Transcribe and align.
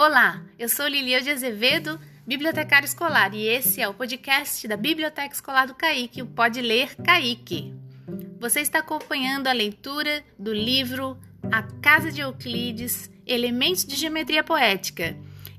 Olá, 0.00 0.40
eu 0.56 0.68
sou 0.68 0.86
Lilieu 0.86 1.20
de 1.20 1.30
Azevedo, 1.30 1.98
bibliotecária 2.24 2.86
escolar, 2.86 3.34
e 3.34 3.48
esse 3.48 3.80
é 3.80 3.88
o 3.88 3.92
podcast 3.92 4.68
da 4.68 4.76
Biblioteca 4.76 5.34
Escolar 5.34 5.66
do 5.66 5.74
Caique, 5.74 6.22
o 6.22 6.26
Pode 6.26 6.62
Ler 6.62 6.94
Caique. 7.02 7.74
Você 8.38 8.60
está 8.60 8.78
acompanhando 8.78 9.48
a 9.48 9.52
leitura 9.52 10.22
do 10.38 10.54
livro 10.54 11.18
A 11.50 11.64
Casa 11.82 12.12
de 12.12 12.20
Euclides, 12.20 13.10
Elementos 13.26 13.84
de 13.84 13.96
Geometria 13.96 14.44
Poética. 14.44 15.16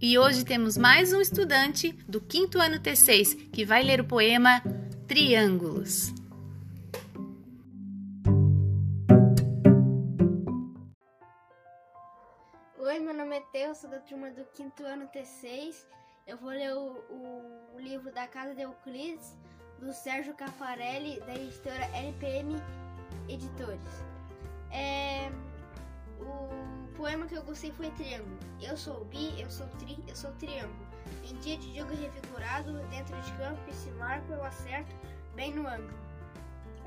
E 0.00 0.18
hoje 0.18 0.46
temos 0.46 0.78
mais 0.78 1.12
um 1.12 1.20
estudante 1.20 1.92
do 2.08 2.18
quinto 2.18 2.58
ano 2.58 2.78
T6 2.78 3.50
que 3.52 3.66
vai 3.66 3.82
ler 3.82 4.00
o 4.00 4.04
poema 4.04 4.62
Triângulos. 5.06 6.10
Teo, 13.52 13.74
sou 13.74 13.90
da 13.90 14.00
turma 14.00 14.30
do 14.30 14.46
quinto 14.46 14.82
ano 14.82 15.06
T6. 15.08 15.84
Eu 16.26 16.38
vou 16.38 16.48
ler 16.48 16.72
o, 16.72 17.04
o 17.74 17.78
livro 17.78 18.10
da 18.10 18.26
Casa 18.26 18.54
de 18.54 18.62
Euclides, 18.62 19.36
do 19.78 19.92
Sérgio 19.92 20.32
Cafarelli, 20.34 21.20
da 21.20 21.34
editora 21.34 21.84
LPM 21.94 22.56
Editores. 23.28 23.84
É, 24.70 25.30
o 26.18 26.96
poema 26.96 27.26
que 27.26 27.34
eu 27.34 27.42
gostei 27.42 27.70
foi 27.72 27.90
Triângulo. 27.90 28.38
Eu 28.58 28.74
sou 28.74 29.04
bi, 29.04 29.38
eu 29.38 29.50
sou 29.50 29.68
tri, 29.78 30.02
eu 30.08 30.16
sou 30.16 30.32
triângulo. 30.36 30.86
Em 31.22 31.36
dia 31.40 31.58
de 31.58 31.76
jogo 31.76 31.94
revigorado, 31.94 32.72
dentro 32.88 33.20
de 33.20 33.32
campo, 33.32 33.60
esse 33.68 33.90
marco 33.90 34.32
eu 34.32 34.42
acerto 34.42 34.96
bem 35.34 35.52
no 35.52 35.68
ângulo. 35.68 35.98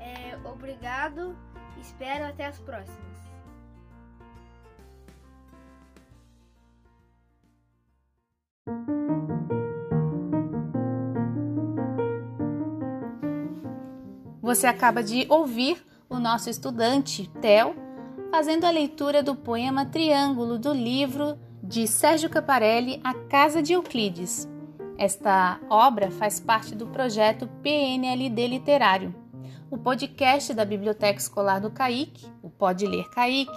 É, 0.00 0.36
obrigado, 0.44 1.38
espero 1.80 2.24
até 2.24 2.46
as 2.46 2.58
próximas. 2.58 3.16
Você 14.46 14.68
acaba 14.68 15.02
de 15.02 15.26
ouvir 15.28 15.84
o 16.08 16.20
nosso 16.20 16.48
estudante, 16.48 17.28
Theo, 17.42 17.74
fazendo 18.30 18.64
a 18.64 18.70
leitura 18.70 19.20
do 19.20 19.34
poema 19.34 19.84
Triângulo 19.84 20.56
do 20.56 20.72
livro 20.72 21.36
de 21.60 21.88
Sérgio 21.88 22.30
Caparelli, 22.30 23.00
A 23.02 23.12
Casa 23.12 23.60
de 23.60 23.72
Euclides. 23.72 24.48
Esta 24.96 25.58
obra 25.68 26.12
faz 26.12 26.38
parte 26.38 26.76
do 26.76 26.86
projeto 26.86 27.48
PNLD 27.60 28.46
Literário. 28.46 29.12
O 29.68 29.76
podcast 29.76 30.54
da 30.54 30.64
Biblioteca 30.64 31.18
Escolar 31.18 31.58
do 31.58 31.72
CAIC, 31.72 32.24
o 32.40 32.48
Pode 32.48 32.86
Ler 32.86 33.10
CAIC, 33.10 33.50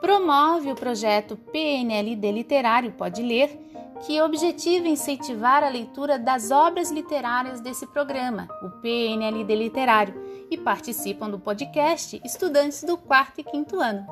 promove 0.00 0.72
o 0.72 0.74
projeto 0.74 1.36
PNLD 1.36 2.32
Literário 2.32 2.92
Pode 2.92 3.22
Ler 3.22 3.60
que 4.06 4.20
objetiva 4.22 4.88
incentivar 4.88 5.62
a 5.62 5.68
leitura 5.68 6.18
das 6.18 6.50
obras 6.50 6.90
literárias 6.90 7.60
desse 7.60 7.86
programa, 7.86 8.48
o 8.62 8.70
PNLD 8.80 9.54
Literário, 9.54 10.14
e 10.50 10.58
participam 10.58 11.30
do 11.30 11.38
podcast 11.38 12.20
estudantes 12.24 12.82
do 12.82 12.98
quarto 12.98 13.40
e 13.40 13.44
quinto 13.44 13.78
ano. 13.78 14.06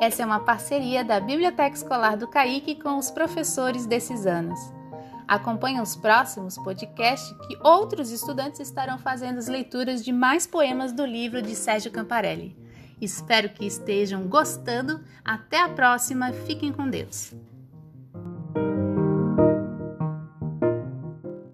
Essa 0.00 0.22
é 0.22 0.26
uma 0.26 0.40
parceria 0.40 1.04
da 1.04 1.20
Biblioteca 1.20 1.74
Escolar 1.74 2.16
do 2.16 2.28
CAIC 2.28 2.76
com 2.76 2.98
os 2.98 3.10
professores 3.10 3.86
desses 3.86 4.26
anos. 4.26 4.58
Acompanhe 5.26 5.80
os 5.80 5.96
próximos 5.96 6.56
podcasts 6.56 7.34
que 7.46 7.58
outros 7.62 8.10
estudantes 8.10 8.60
estarão 8.60 8.98
fazendo 8.98 9.38
as 9.38 9.48
leituras 9.48 10.04
de 10.04 10.12
mais 10.12 10.46
poemas 10.46 10.92
do 10.92 11.04
livro 11.04 11.42
de 11.42 11.54
Sérgio 11.54 11.90
Camparelli. 11.90 12.56
Espero 13.00 13.48
que 13.50 13.66
estejam 13.66 14.26
gostando. 14.28 15.00
Até 15.24 15.60
a 15.62 15.68
próxima. 15.68 16.32
Fiquem 16.32 16.72
com 16.72 16.88
Deus. 16.88 17.34